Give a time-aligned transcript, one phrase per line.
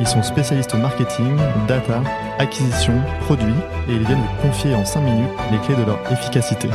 [0.00, 1.36] Ils sont spécialistes marketing,
[1.68, 2.02] data,
[2.38, 3.54] acquisition, produits
[3.88, 6.68] et ils viennent vous confier en 5 minutes les clés de leur efficacité.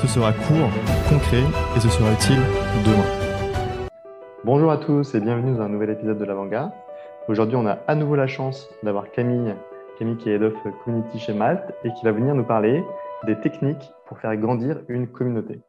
[0.00, 0.70] Ce sera court,
[1.08, 1.42] concret
[1.74, 2.40] et ce sera utile
[2.84, 3.90] demain.
[4.44, 6.70] Bonjour à tous et bienvenue dans un nouvel épisode de l'Avant-Garde.
[7.28, 9.54] Aujourd'hui, on a à nouveau la chance d'avoir Camille,
[9.98, 12.84] Camille qui est Head of Community chez Malte et qui va venir nous parler
[13.24, 15.60] des techniques pour faire grandir une communauté.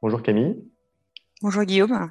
[0.00, 0.64] Bonjour Camille.
[1.42, 2.10] Bonjour Guillaume.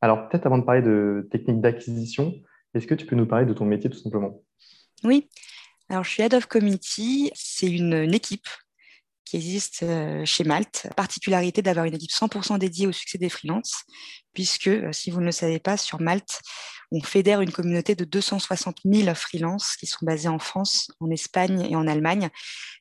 [0.00, 2.32] Alors peut-être avant de parler de techniques d'acquisition,
[2.74, 4.42] est-ce que tu peux nous parler de ton métier tout simplement?
[5.04, 5.28] Oui,
[5.88, 8.48] alors je suis Head of Community, c'est une, équipe
[9.24, 10.88] qui existe euh, chez Malte.
[10.96, 13.84] Particularité d'avoir une équipe 100% dédiée au succès des freelances,
[14.32, 16.40] puisque euh, si vous ne le savez pas, sur Malte,
[16.92, 21.66] on fédère une communauté de 260 000 freelances qui sont basés en France, en Espagne
[21.68, 22.28] et en Allemagne.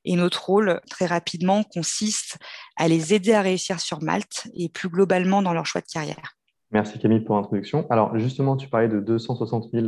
[0.06, 2.38] Et notre rôle, très rapidement, consiste
[2.76, 6.38] à les aider à réussir sur Malte et plus globalement dans leur choix de carrière.
[6.72, 7.86] Merci Camille pour l'introduction.
[7.90, 9.88] Alors justement, tu parlais de 260 000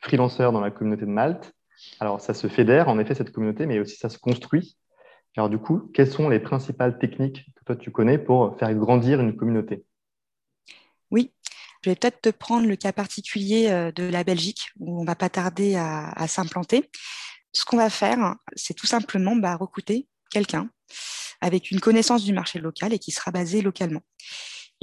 [0.00, 1.52] freelanceurs dans la communauté de Malte.
[2.00, 4.76] Alors ça se fédère en effet cette communauté, mais aussi ça se construit.
[5.36, 9.20] Alors du coup, quelles sont les principales techniques que toi tu connais pour faire grandir
[9.20, 9.84] une communauté?
[11.10, 11.32] Oui,
[11.82, 15.14] je vais peut-être te prendre le cas particulier euh, de la Belgique, où on va
[15.14, 16.90] pas tarder à, s'implanter.
[17.52, 20.68] Ce qu'on va faire, c'est tout simplement bah, recruter quelqu'un
[21.40, 24.00] avec une connaissance du marché local et qui sera basé localement.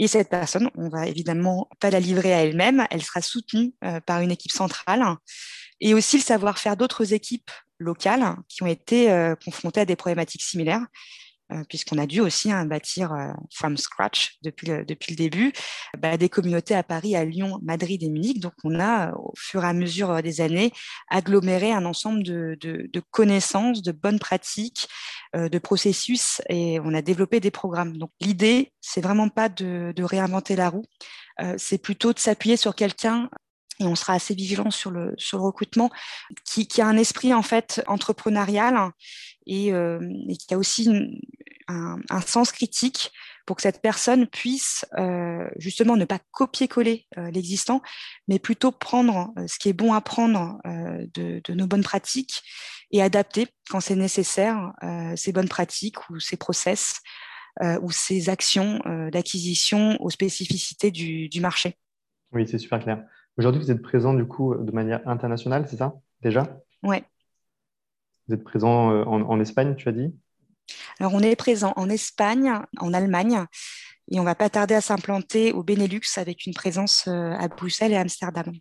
[0.02, 4.00] Et cette personne, on va évidemment pas la livrer à elle-même, elle sera soutenue euh,
[4.00, 5.06] par une équipe centrale
[5.80, 10.42] et aussi le savoir-faire d'autres équipes locales qui ont été euh, confrontées à des problématiques
[10.42, 10.84] similaires
[11.70, 13.14] puisqu'on a dû aussi hein, bâtir
[13.54, 14.86] from scratch depuis le,
[15.16, 15.54] début
[15.98, 18.40] bah, des communautés à Paris, à Lyon, Madrid et Munich.
[18.40, 20.72] Donc on a, au fur et à mesure des années,
[21.10, 24.88] aggloméré un ensemble de, connaissances, de bonnes pratiques,
[25.36, 27.98] euh, de processus et on a développé des programmes.
[27.98, 30.84] Donc l'idée, c'est vraiment pas de, réinventer la roue,
[31.42, 33.30] euh, c'est plutôt de s'appuyer sur quelqu'un
[33.80, 35.90] et on sera assez vigilant sur le, recrutement,
[36.46, 38.92] qui, a un esprit en fait entrepreneurial
[39.48, 40.00] et, euh,
[40.38, 40.90] qui a aussi
[41.72, 43.12] un, sens critique
[43.46, 44.86] pour que cette personne puisse
[45.58, 47.82] justement ne pas copier-coller l'existant,
[48.28, 52.44] mais plutôt prendre ce qui est bon à prendre de, de, nos bonnes pratiques
[52.92, 57.02] et adapter quand c'est nécessaire euh, ces bonnes pratiques ou ces process
[57.62, 61.78] euh, ou ces actions euh, d'acquisition aux spécificités du, marché.
[62.32, 63.04] Oui, c'est super clair.
[63.38, 65.96] Aujourd'hui, vous êtes présent du coup de manière internationale, c'est ça?
[66.22, 66.62] Déjà?
[66.84, 66.98] Oui.
[68.28, 70.14] Vous êtes présent en, Espagne, tu as dit?
[71.00, 73.46] Alors, on est présent en Espagne, en Allemagne,
[74.12, 77.98] et on va pas tarder à s'implanter au Benelux avec une présence à Bruxelles et
[77.98, 78.52] Amsterdam.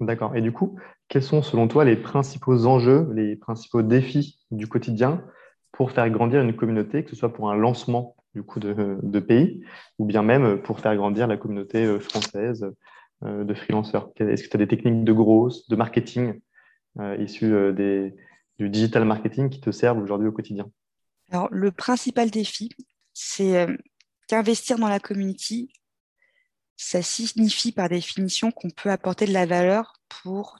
[0.00, 0.36] D'accord.
[0.36, 0.78] Et du coup,
[1.08, 5.22] quels sont selon toi les principaux enjeux, les principaux défis du quotidien
[5.70, 9.62] pour faire grandir une communauté, que ce soit pour un lancement du coup de, pays
[9.98, 12.66] ou bien même pour faire grandir la communauté euh, française
[13.24, 14.10] euh, de freelanceurs?
[14.16, 16.40] Est-ce que tu as des techniques de growth, de marketing
[16.98, 18.14] euh, issues des,
[18.58, 20.70] du digital marketing qui te servent aujourd'hui au quotidien
[21.30, 22.70] Alors, le principal défi,
[23.12, 23.66] c'est
[24.28, 25.72] qu'investir dans la community
[26.82, 30.58] ça signifie par définition qu'on peut apporter de la valeur pour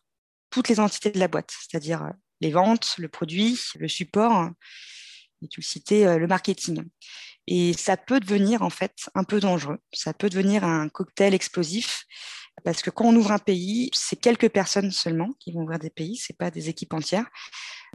[0.50, 2.10] toutes les entités de la boîte, c'est-à-dire euh,
[2.41, 4.50] les ventes, le produit, le support,
[5.42, 6.84] et tu le citais, euh, le marketing.
[7.48, 9.78] Et ça peut devenir en fait un peu dangereux.
[9.92, 12.04] Ça peut devenir un cocktail explosif
[12.64, 15.91] parce que quand on ouvre un pays, c'est quelques personnes seulement qui vont ouvrir des
[15.91, 17.26] pays, c'est pas des équipes entières.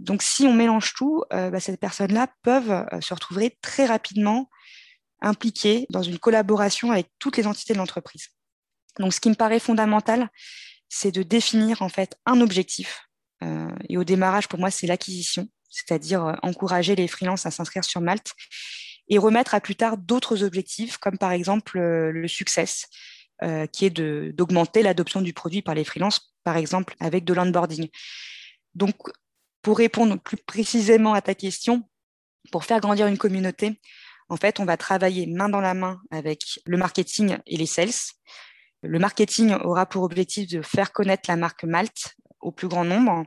[0.01, 4.49] Donc si on mélange tout, euh, bah, ces personnes-là peuvent se retrouver très rapidement
[5.21, 8.29] impliqué dans une collaboration avec toutes les entités de l'entreprise.
[8.99, 10.29] Donc, ce qui me paraît fondamental,
[10.89, 13.07] c'est de définir en fait un objectif.
[13.43, 17.83] Euh, et au démarrage, pour moi, c'est l'acquisition, c'est-à-dire euh, encourager les freelances à s'inscrire
[17.83, 18.31] sur Malte
[19.09, 22.65] et remettre à plus tard d'autres objectifs, comme par exemple euh, le succès,
[23.71, 27.87] qui est d'augmenter l'adoption du produit par les freelances, par exemple avec de l'onboarding.
[28.73, 28.95] Donc,
[29.67, 31.83] pour répondre plus précisément à ta question,
[32.53, 33.81] pour faire grandir une communauté,
[34.29, 38.13] en fait, on va travailler main dans la main avec le marketing et les sales.
[38.81, 43.25] Le marketing aura pour objectif de faire connaître la marque Malte au plus grand nombre,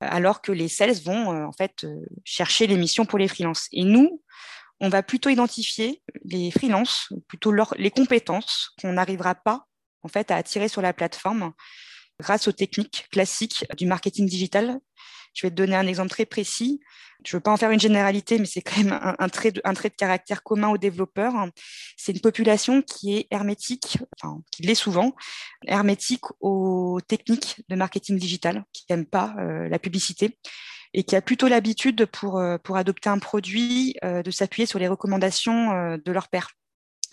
[0.00, 3.68] alors que les sales vont euh, en fait euh, chercher les missions pour les freelances.
[3.70, 4.22] Et nous,
[4.80, 9.66] on va plutôt identifier les freelances, plutôt les compétences qu'on n'arrivera pas
[10.02, 11.52] en fait à attirer sur la plateforme
[12.20, 14.78] grâce aux techniques classiques du marketing digital.
[15.34, 16.80] Je vais te donner un exemple très précis.
[17.24, 19.88] Je ne veux pas en faire une généralité, mais c'est quand même un, trait de,
[19.88, 21.34] caractère commun aux développeurs.
[21.96, 25.14] C'est une population qui est hermétique, enfin, qui l'est souvent,
[25.66, 30.38] hermétique aux techniques de marketing digital, qui n'aime pas euh, la publicité
[30.94, 34.78] et qui a plutôt l'habitude pour, euh, pour adopter un produit euh, de s'appuyer sur
[34.78, 36.50] les recommandations de leur père.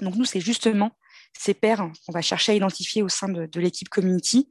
[0.01, 0.97] Donc nous, c'est justement
[1.37, 4.49] ces pairs qu'on va chercher à identifier au sein de l'équipe community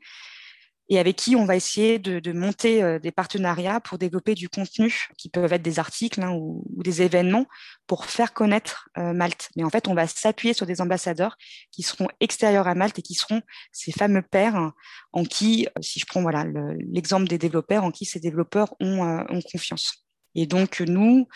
[0.88, 5.08] et avec qui on va essayer de, monter euh, des partenariats pour développer du contenu
[5.16, 7.46] qui peuvent être des articles hein, ou, des événements
[7.86, 9.50] pour faire connaître euh, Malte.
[9.56, 11.36] Mais en fait, on va s'appuyer sur des ambassadeurs
[11.70, 13.40] qui seront extérieurs à Malte et qui seront
[13.72, 14.72] ces fameux pairs
[15.12, 16.44] en qui, euh, si je prends voilà
[16.92, 20.04] l'exemple des développeurs, en qui ces développeurs ont, ont confiance.
[20.34, 21.28] Et donc nous,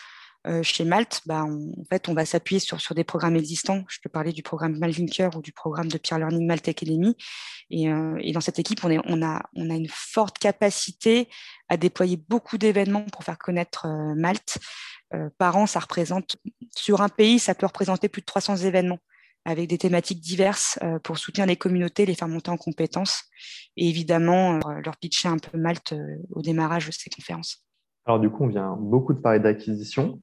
[0.49, 3.83] euh, chez Malte, bah, on, en fait, on va s'appuyer sur, sur des programmes existants.
[3.87, 7.15] Je peux parler du programme Malvinker ou du programme de Peer Learning Malte Academy.
[7.69, 11.29] Et, euh, dans cette équipe, on, a, on a une forte capacité
[11.67, 14.57] à déployer beaucoup d'événements pour faire connaître euh, Malte.
[15.37, 16.37] par an, ça représente,
[16.75, 18.99] sur un pays, ça peut représenter plus de 300 événements
[19.45, 23.23] avec des thématiques diverses pour soutenir les communautés, les faire monter en compétences
[23.77, 25.95] et évidemment leur pitcher un peu Malte
[26.29, 27.65] au démarrage de ces conférences.
[28.05, 30.21] Alors du coup, on vient beaucoup de parler d'acquisition.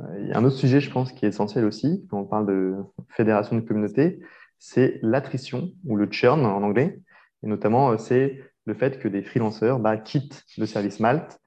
[0.00, 2.24] Euh, il y a un autre sujet, je pense, qui est essentiel aussi, quand on
[2.24, 2.74] parle de
[3.08, 4.20] fédération de communauté,
[4.58, 7.00] c'est l'attrition ou le churn en anglais.
[7.42, 11.38] Et notamment, euh, c'est le fait que des freelanceurs bah, quittent le service Malte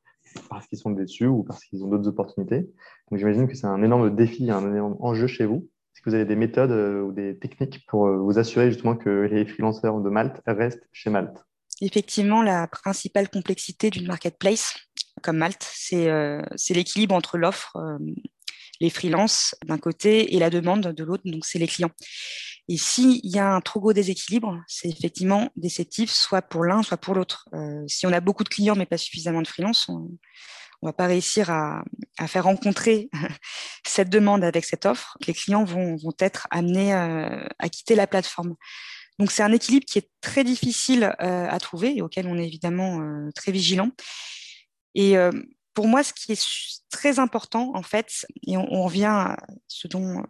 [0.49, 2.69] parce qu'ils sont déçus ou parce qu'ils ont d'autres opportunités.
[3.09, 5.67] Donc j'imagine que c'est un énorme défi, un énorme enjeu chez vous.
[5.95, 9.09] Est-ce que vous avez des méthodes euh, ou des techniques pour vous assurer justement que
[9.31, 11.43] les freelanceurs de Malte restent chez Malte?
[11.81, 14.75] Effectivement, la principale complexité d'une marketplace
[15.23, 17.75] comme Malte, c'est l'équilibre entre l'offre
[18.79, 21.91] les freelances d'un côté et la demande de l'autre, donc c'est les clients.
[22.69, 26.97] Et s'il y a un trop gros déséquilibre, c'est effectivement déceptif, soit pour l'un, soit
[26.97, 27.47] pour l'autre.
[27.53, 30.09] Euh, si on a beaucoup de clients mais pas suffisamment de freelance, on
[30.81, 31.83] ne va pas réussir à,
[32.27, 33.09] faire rencontrer
[33.87, 35.17] cette demande avec cette offre.
[35.27, 38.55] Les clients vont, être amenés euh, à quitter la plateforme.
[39.17, 42.45] Donc c'est un équilibre qui est très difficile euh, à trouver et auquel on est
[42.45, 43.01] évidemment
[43.33, 43.89] très vigilant.
[44.93, 45.15] Et
[45.77, 49.37] pour moi, ce qui est très important, en fait, et on, revient à
[49.67, 50.23] ce dont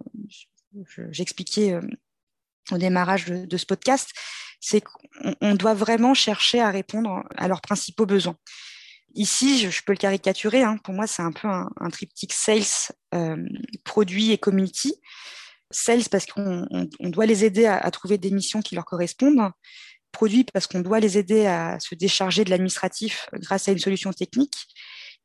[1.09, 1.81] j'expliquais euh,
[2.73, 4.11] au démarrage de, ce podcast,
[4.59, 8.35] c'est qu'on doit vraiment chercher à répondre à leurs principaux besoins.
[9.15, 13.37] Ici, je, peux le caricaturer, hein, pour moi, c'est un peu un, triptyque sales, euh,
[13.85, 14.95] produit et community.
[15.71, 16.67] Sales parce qu'on
[16.99, 19.49] doit les aider à, à, trouver des missions qui leur correspondent.
[20.11, 24.11] Produit parce qu'on doit les aider à se décharger de l'administratif grâce à une solution
[24.11, 24.67] technique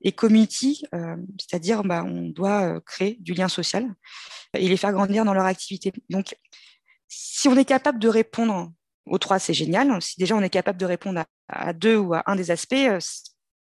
[0.02, 3.88] et community, euh, c'est-à-dire bah, on doit euh, créer du lien social
[4.54, 5.92] et les faire grandir dans leur activité.
[6.10, 6.36] Donc,
[7.08, 8.72] si on est capable de répondre
[9.06, 10.00] aux trois, c'est génial.
[10.02, 12.98] Si déjà on est capable de répondre à, deux ou à un des aspects, euh,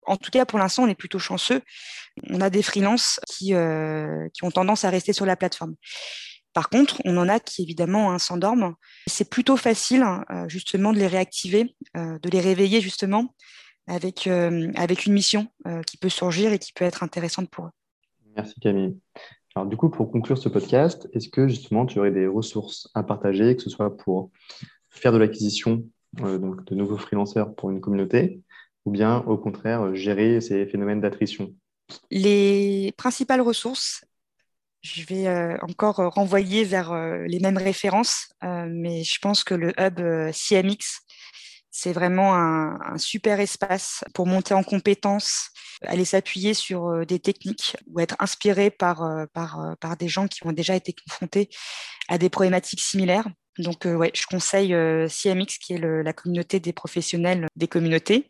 [0.07, 1.63] en tout cas pour l'instant, on est plutôt chanceux.
[2.31, 3.47] On a des freelances qui,
[4.33, 5.75] qui ont tendance à rester sur la plateforme.
[6.53, 8.75] Par contre, on en a qui évidemment hein, s'endorment.
[9.09, 10.05] C'est plutôt facile
[10.47, 13.35] justement de les réactiver, de les réveiller justement
[13.87, 17.67] avec, euh, avec une mission euh, qui peut surgir et qui peut être intéressante pour
[17.67, 17.71] eux.
[18.37, 18.99] Merci Camille.
[19.55, 23.03] Alors du coup, pour conclure ce podcast, est-ce que justement tu aurais des ressources à
[23.03, 24.31] partager, que ce soit pour
[24.91, 25.85] faire de l'acquisition
[26.21, 28.43] euh, donc de nouveaux freelanceurs pour une communauté,
[28.85, 31.55] ou bien au contraire gérer ces phénomènes d'attrition?
[32.11, 34.05] Les principales ressources,
[34.83, 36.95] je vais encore renvoyer vers
[37.27, 40.01] les mêmes références, mais je pense que le hub
[40.33, 41.01] CMX
[41.79, 45.51] c'est vraiment un, super espace pour monter en compétences,
[45.83, 50.27] aller s'appuyer sur euh, des techniques ou être inspiré par, euh, euh, par des gens
[50.27, 51.51] qui ont déjà été confrontés
[52.09, 53.29] à des problématiques similaires.
[53.59, 54.75] Donc, ouais, je conseille
[55.09, 58.29] CMX, qui est la communauté des professionnels des communautés.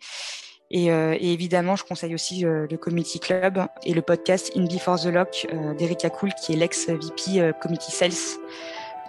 [0.70, 5.48] Et, évidemment, je conseille aussi le Community Club et le podcast In Before the Lock
[5.78, 8.38] d'Erika Cool, qui est l'ex-VP Community Sales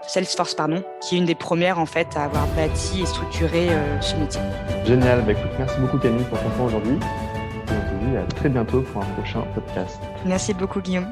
[0.08, 4.02] Salesforce, pardon, qui est une des premières en fait à avoir bâti et structuré euh,
[4.02, 4.42] ce métier.
[4.86, 6.96] Génial, bah, écoute, merci beaucoup Camille pour ton temps aujourd'hui.
[6.96, 10.00] Et on se dit à très bientôt pour un prochain podcast.
[10.26, 11.12] Merci beaucoup Guillaume.